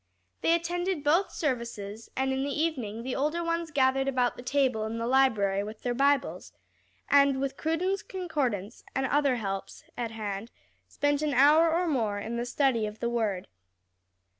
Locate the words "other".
9.05-9.35